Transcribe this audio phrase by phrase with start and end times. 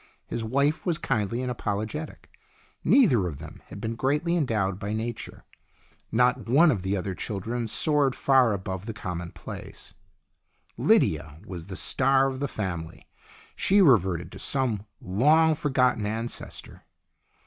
[0.25, 2.27] His wife was kindly and apologetic.
[2.83, 5.43] Neither of them had been greatly endowed by nature.
[6.11, 8.99] Not one of the other children soared far HER PEOPLE 137 above the
[9.45, 9.93] commonplace.
[10.75, 13.07] Lydia was the star of the family.
[13.55, 16.83] She reverted to some long forgotten ancestor.